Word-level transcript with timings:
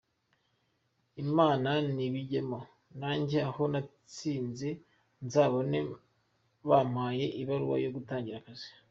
Imana 1.23 1.69
nibijyemo 1.95 2.59
najye 2.99 3.39
aho 3.49 3.63
natsinze 3.71 4.69
nzabone 5.25 5.77
bampaye 6.69 7.25
ibaruwa 7.41 7.77
yo 7.85 7.91
gutangira 7.95 8.37
akazi. 8.41 8.67